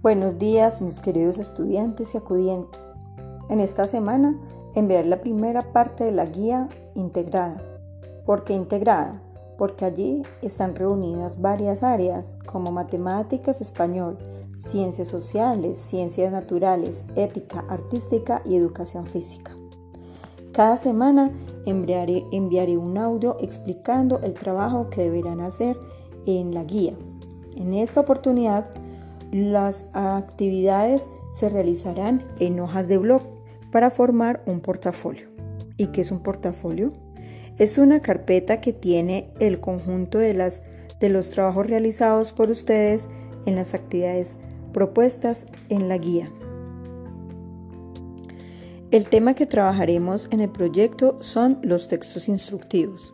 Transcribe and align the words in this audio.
Buenos 0.00 0.38
días 0.38 0.80
mis 0.80 1.00
queridos 1.00 1.38
estudiantes 1.38 2.14
y 2.14 2.18
acudientes. 2.18 2.94
En 3.50 3.58
esta 3.58 3.88
semana 3.88 4.38
enviaré 4.76 5.08
la 5.08 5.20
primera 5.20 5.72
parte 5.72 6.04
de 6.04 6.12
la 6.12 6.24
guía 6.24 6.68
integrada. 6.94 7.60
¿Por 8.24 8.44
qué 8.44 8.52
integrada? 8.52 9.20
Porque 9.58 9.84
allí 9.84 10.22
están 10.40 10.76
reunidas 10.76 11.40
varias 11.40 11.82
áreas 11.82 12.36
como 12.46 12.70
matemáticas, 12.70 13.60
español, 13.60 14.18
ciencias 14.60 15.08
sociales, 15.08 15.78
ciencias 15.78 16.30
naturales, 16.30 17.04
ética, 17.16 17.64
artística 17.68 18.40
y 18.44 18.54
educación 18.54 19.04
física. 19.04 19.56
Cada 20.52 20.76
semana 20.76 21.32
enviaré, 21.66 22.24
enviaré 22.30 22.76
un 22.76 22.98
audio 22.98 23.36
explicando 23.40 24.20
el 24.20 24.34
trabajo 24.34 24.90
que 24.90 25.02
deberán 25.02 25.40
hacer 25.40 25.76
en 26.24 26.54
la 26.54 26.62
guía. 26.62 26.94
En 27.56 27.74
esta 27.74 27.98
oportunidad, 28.00 28.70
las 29.32 29.86
actividades 29.92 31.08
se 31.32 31.48
realizarán 31.48 32.24
en 32.38 32.58
hojas 32.60 32.88
de 32.88 32.98
blog 32.98 33.22
para 33.70 33.90
formar 33.90 34.42
un 34.46 34.60
portafolio. 34.60 35.28
¿Y 35.76 35.88
qué 35.88 36.00
es 36.00 36.10
un 36.10 36.20
portafolio? 36.20 36.90
Es 37.58 37.78
una 37.78 38.00
carpeta 38.00 38.60
que 38.60 38.72
tiene 38.72 39.30
el 39.40 39.60
conjunto 39.60 40.18
de, 40.18 40.34
las, 40.34 40.62
de 41.00 41.08
los 41.08 41.30
trabajos 41.30 41.66
realizados 41.66 42.32
por 42.32 42.50
ustedes 42.50 43.08
en 43.46 43.56
las 43.56 43.74
actividades 43.74 44.36
propuestas 44.72 45.46
en 45.68 45.88
la 45.88 45.98
guía. 45.98 46.30
El 48.90 49.08
tema 49.08 49.34
que 49.34 49.46
trabajaremos 49.46 50.28
en 50.30 50.40
el 50.40 50.48
proyecto 50.48 51.18
son 51.20 51.58
los 51.62 51.88
textos 51.88 52.28
instructivos. 52.28 53.12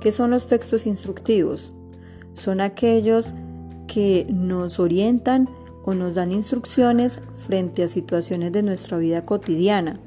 ¿Qué 0.00 0.10
son 0.10 0.30
los 0.30 0.48
textos 0.48 0.86
instructivos? 0.86 1.70
Son 2.34 2.60
aquellos 2.60 3.32
que 3.86 4.26
nos 4.30 4.80
orientan 4.80 5.48
o 5.84 5.94
nos 5.94 6.14
dan 6.14 6.32
instrucciones 6.32 7.20
frente 7.46 7.82
a 7.82 7.88
situaciones 7.88 8.52
de 8.52 8.62
nuestra 8.62 8.98
vida 8.98 9.24
cotidiana. 9.24 10.00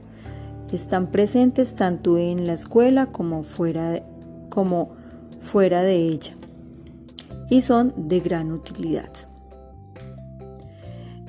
Están 0.71 1.07
presentes 1.07 1.75
tanto 1.75 2.17
en 2.17 2.47
la 2.47 2.53
escuela 2.53 3.07
como 3.07 3.43
fuera 3.43 3.91
de, 3.91 4.03
como 4.49 4.95
fuera 5.39 5.83
de 5.83 5.95
ella 5.95 6.33
y 7.49 7.61
son 7.61 7.93
de 7.95 8.19
gran 8.19 8.51
utilidad. 8.51 9.11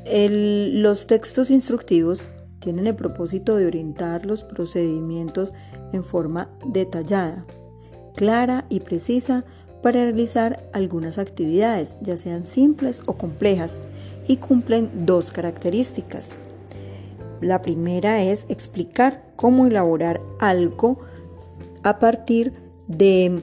los 0.05 1.07
textos 1.07 1.51
instructivos 1.51 2.29
tienen 2.59 2.87
el 2.87 2.97
propósito 2.97 3.57
de 3.57 3.67
orientar 3.67 4.27
los 4.27 4.43
procedimientos 4.43 5.53
en 5.93 6.03
forma 6.03 6.51
detallada, 6.67 7.45
clara 8.17 8.65
y 8.69 8.81
precisa 8.81 9.45
para 9.83 10.03
realizar 10.05 10.65
algunas 10.73 11.19
actividades, 11.19 11.99
ya 12.03 12.17
sean 12.17 12.47
simples 12.47 13.03
o 13.07 13.15
complejas, 13.15 13.81
y 14.27 14.37
cumplen 14.37 15.07
dos 15.07 15.33
características. 15.33 16.37
La 17.41 17.63
primera 17.63 18.23
es 18.23 18.47
explicar 18.49 19.25
cómo 19.37 19.67
elaborar 19.67 20.21
algo 20.39 20.99
a 21.83 21.99
partir 21.99 22.53
de 22.89 23.43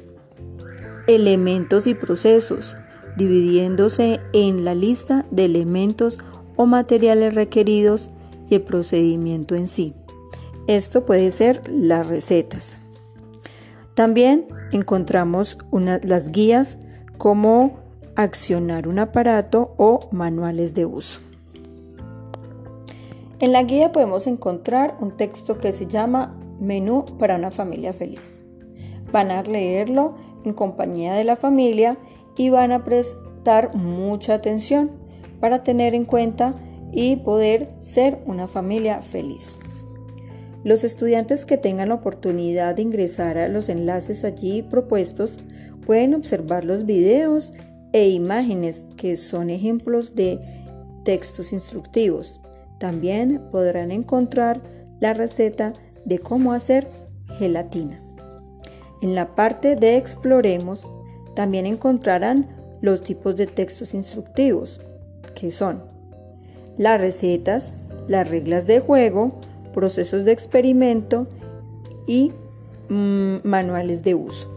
elementos 1.07 1.87
y 1.87 1.93
procesos, 1.93 2.75
dividiéndose 3.17 4.19
en 4.33 4.65
la 4.65 4.75
lista 4.75 5.25
de 5.31 5.45
elementos 5.45 6.19
o 6.55 6.65
materiales 6.65 7.33
requeridos 7.33 8.09
y 8.49 8.55
el 8.55 8.61
procedimiento 8.61 9.55
en 9.55 9.67
sí. 9.67 9.93
Esto 10.67 11.05
puede 11.05 11.31
ser 11.31 11.61
las 11.69 12.07
recetas. 12.07 12.77
También 13.95 14.45
encontramos 14.73 15.57
las 15.71 16.29
guías 16.29 16.77
como 17.17 17.79
accionar 18.15 18.87
un 18.89 18.99
aparato 18.99 19.73
o 19.77 20.07
manuales 20.11 20.73
de 20.73 20.85
uso. 20.85 21.21
En 23.39 23.53
la 23.53 23.63
guía 23.63 23.93
podemos 23.93 24.27
encontrar 24.27 24.95
un 24.99 25.15
texto 25.15 25.57
que 25.57 25.71
se 25.71 25.87
llama 25.87 26.35
Menú 26.59 27.05
para 27.17 27.35
una 27.35 27.51
familia 27.51 27.93
feliz. 27.93 28.45
Van 29.11 29.31
a 29.31 29.41
leerlo 29.43 30.15
en 30.43 30.53
compañía 30.53 31.13
de 31.13 31.23
la 31.23 31.37
familia 31.37 31.97
y 32.37 32.49
van 32.49 32.73
a 32.73 32.83
prestar 32.83 33.75
mucha 33.75 34.33
atención 34.33 34.91
para 35.39 35.63
tener 35.63 35.93
en 35.95 36.03
cuenta 36.03 36.53
y 36.91 37.17
poder 37.17 37.69
ser 37.79 38.21
una 38.25 38.47
familia 38.47 39.01
feliz. 39.01 39.57
Los 40.65 40.83
estudiantes 40.83 41.45
que 41.45 41.59
tengan 41.59 41.89
la 41.89 41.95
oportunidad 41.95 42.73
de 42.73 42.81
ingresar 42.81 43.37
a 43.37 43.47
los 43.47 43.69
enlaces 43.69 44.23
allí 44.23 44.63
propuestos 44.63 45.37
pueden 45.85 46.15
observar 46.15 46.65
los 46.65 46.87
videos 46.87 47.53
e 47.93 48.09
imágenes 48.09 48.83
que 48.97 49.15
son 49.15 49.51
ejemplos 49.51 50.15
de 50.15 50.39
textos 51.03 51.53
instructivos. 51.53 52.41
También 52.79 53.43
podrán 53.51 53.91
encontrar 53.91 54.59
la 54.99 55.13
receta 55.13 55.73
de 56.03 56.17
cómo 56.17 56.51
hacer 56.51 56.87
gelatina. 57.37 58.01
En 59.03 59.13
la 59.13 59.35
parte 59.35 59.75
de 59.75 59.97
Exploremos 59.97 60.89
también 61.35 61.67
encontrarán 61.67 62.47
los 62.81 63.03
tipos 63.03 63.35
de 63.35 63.45
textos 63.45 63.93
instructivos, 63.93 64.81
que 65.35 65.51
son 65.51 65.83
las 66.75 66.99
recetas, 66.99 67.73
las 68.07 68.27
reglas 68.27 68.65
de 68.65 68.79
juego, 68.79 69.39
procesos 69.75 70.23
de 70.25 70.31
experimento 70.31 71.27
y 72.07 72.31
mm, 72.89 73.35
manuales 73.43 74.01
de 74.01 74.15
uso. 74.15 74.49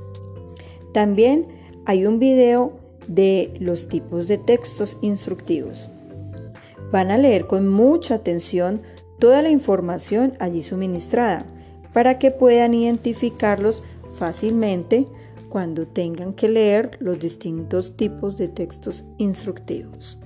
También 0.94 1.46
hay 1.84 2.06
un 2.06 2.18
video 2.18 2.72
de 3.08 3.52
los 3.58 3.88
tipos 3.88 4.28
de 4.28 4.38
textos 4.38 4.96
instructivos. 5.02 5.90
Van 6.92 7.10
a 7.10 7.18
leer 7.18 7.46
con 7.46 7.68
mucha 7.68 8.14
atención 8.14 8.80
toda 9.18 9.42
la 9.42 9.50
información 9.50 10.34
allí 10.38 10.62
suministrada 10.62 11.44
para 11.92 12.18
que 12.18 12.30
puedan 12.30 12.72
identificarlos 12.72 13.82
fácilmente 14.14 15.06
cuando 15.48 15.86
tengan 15.86 16.32
que 16.32 16.48
leer 16.48 16.96
los 17.00 17.18
distintos 17.18 17.96
tipos 17.96 18.38
de 18.38 18.48
textos 18.48 19.04
instructivos. 19.16 20.18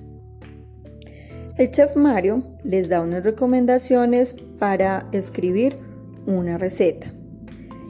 El 1.55 1.69
chef 1.69 1.95
Mario 1.95 2.41
les 2.63 2.89
da 2.89 3.01
unas 3.01 3.23
recomendaciones 3.23 4.35
para 4.57 5.07
escribir 5.11 5.75
una 6.25 6.57
receta 6.57 7.11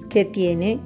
que 0.10 0.26
tiene 0.26 0.82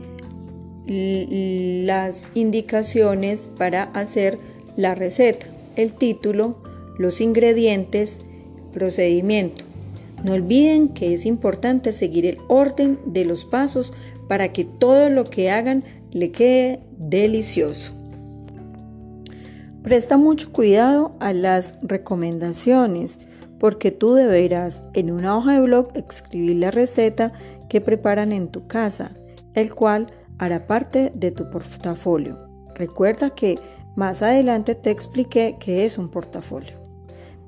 las 0.86 2.32
indicaciones 2.36 3.50
para 3.58 3.84
hacer 3.84 4.38
la 4.76 4.94
receta, 4.94 5.48
el 5.76 5.94
título, 5.94 6.62
los 7.00 7.20
ingredientes, 7.20 8.18
procedimiento. 8.74 9.66
No 10.24 10.34
olviden 10.34 10.90
que 10.90 11.16
es 11.16 11.26
importante 11.26 11.94
seguir 11.94 12.28
el 12.28 12.38
orden 12.48 13.00
de 13.08 13.26
los 13.26 13.46
pasos 13.46 13.92
para 14.28 14.54
que 14.54 14.66
todo 14.66 15.10
lo 15.10 15.32
que 15.32 15.50
hagan 15.50 15.84
le 16.12 16.32
quede 16.32 16.80
delicioso. 17.00 17.94
Presta 19.84 20.18
mucho 20.18 20.52
cuidado 20.52 21.16
a 21.20 21.34
las 21.34 21.76
recomendaciones 21.82 23.20
porque 23.60 23.92
tú 23.92 24.14
deberás 24.14 24.84
en 24.94 25.12
una 25.12 25.38
hoja 25.38 25.54
de 25.54 25.62
blog 25.62 25.90
escribir 25.96 26.58
la 26.58 26.72
receta 26.72 27.34
que 27.70 27.82
preparan 27.82 28.32
en 28.32 28.50
tu 28.50 28.68
casa, 28.68 29.12
el 29.54 29.74
cual 29.74 30.08
hará 30.38 30.68
parte 30.68 31.12
de 31.16 31.32
tu 31.32 31.50
portafolio. 31.50 32.38
Recuerda 32.76 33.32
que 33.32 33.60
más 33.96 34.22
adelante 34.22 34.76
te 34.76 34.92
expliqué 34.92 35.58
qué 35.60 35.86
es 35.86 35.98
un 35.98 36.10
portafolio. 36.10 36.74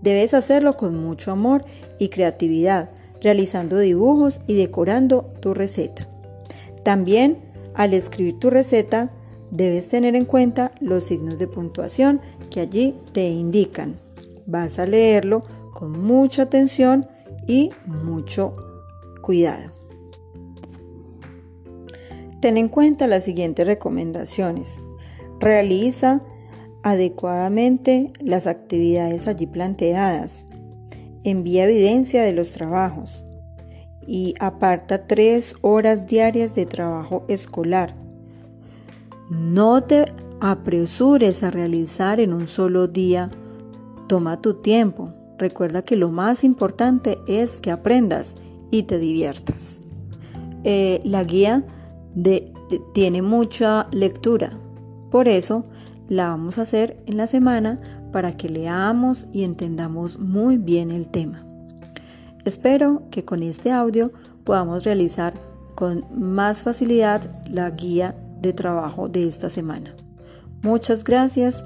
Debes 0.01 0.33
hacerlo 0.33 0.77
con 0.77 0.97
mucho 0.97 1.31
amor 1.31 1.65
y 1.99 2.09
creatividad, 2.09 2.89
realizando 3.21 3.77
dibujos 3.77 4.39
y 4.47 4.55
decorando 4.55 5.31
tu 5.41 5.53
receta. 5.53 6.07
También, 6.83 7.37
al 7.75 7.93
escribir 7.93 8.39
tu 8.39 8.49
receta, 8.49 9.11
Debes 9.51 9.89
tener 9.89 10.15
en 10.15 10.25
cuenta 10.25 10.71
los 10.79 11.05
signos 11.05 11.39
de 11.39 11.47
puntuación 11.47 12.21
que 12.51 12.61
allí 12.61 12.95
te 13.13 13.27
indican. 13.29 13.99
Vas 14.45 14.79
a 14.79 14.85
leerlo 14.85 15.41
con 15.73 15.99
mucha 15.99 16.43
atención 16.43 17.07
y 17.47 17.71
mucho 17.85 18.53
cuidado. 19.21 19.71
Ten 22.41 22.57
en 22.57 22.69
cuenta 22.69 23.07
las 23.07 23.23
siguientes 23.23 23.65
recomendaciones. 23.65 24.79
Realiza 25.39 26.21
adecuadamente 26.83 28.07
las 28.23 28.47
actividades 28.47 29.27
allí 29.27 29.47
planteadas. 29.47 30.45
Envía 31.23 31.65
evidencia 31.65 32.23
de 32.23 32.33
los 32.33 32.51
trabajos 32.51 33.25
y 34.07 34.35
aparta 34.39 35.05
tres 35.05 35.55
horas 35.61 36.07
diarias 36.07 36.55
de 36.55 36.65
trabajo 36.65 37.25
escolar 37.27 37.93
no 39.29 39.83
te 39.83 40.05
apresures 40.39 41.43
a 41.43 41.51
realizar 41.51 42.19
en 42.19 42.33
un 42.33 42.47
solo 42.47 42.87
día. 42.87 43.29
Toma 44.07 44.41
tu 44.41 44.55
tiempo. 44.55 45.13
Recuerda 45.37 45.83
que 45.83 45.95
lo 45.95 46.09
más 46.09 46.43
importante 46.43 47.19
es 47.27 47.59
que 47.59 47.71
aprendas 47.71 48.35
y 48.71 48.83
te 48.83 48.97
diviertas. 48.97 49.81
Eh, 50.63 51.01
la 51.03 51.23
guía 51.23 51.63
tiene 52.93 53.21
mucha 53.21 53.87
lectura. 53.91 54.51
Por 55.11 55.27
eso 55.27 55.65
la 56.07 56.29
vamos 56.29 56.57
a 56.57 56.63
hacer 56.63 57.01
en 57.05 57.17
la 57.17 57.27
semana 57.27 57.79
para 58.11 58.35
que 58.35 58.49
leamos 58.49 59.27
y 59.31 59.43
entendamos 59.43 60.19
muy 60.19 60.57
bien 60.57 60.89
el 60.91 61.07
tema. 61.07 61.45
Espero 62.45 63.03
que 63.11 63.23
con 63.23 63.43
este 63.43 63.71
audio 63.71 64.11
podamos 64.43 64.83
realizar 64.83 65.33
con 65.75 66.03
más 66.11 66.63
facilidad 66.63 67.29
la 67.47 67.69
guía 67.69 68.15
de 68.41 68.53
trabajo 68.53 69.09
de 69.09 69.27
esta 69.27 69.49
semana. 69.49 69.95
Muchas 70.61 71.03
gracias, 71.03 71.63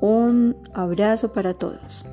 un 0.00 0.56
abrazo 0.74 1.32
para 1.32 1.54
todos. 1.54 2.04